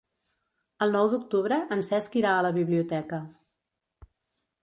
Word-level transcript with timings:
El 0.85 0.93
nou 0.95 1.09
d'octubre 1.11 1.59
en 1.75 1.85
Cesc 1.89 2.17
irà 2.23 2.33
a 2.37 2.41
la 2.47 2.53
biblioteca. 2.57 3.23